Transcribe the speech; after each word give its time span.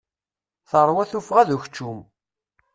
Terwa 0.69 1.03
tuffɣa 1.11 1.43
d 1.47 1.49
ukeččum. 1.55 1.99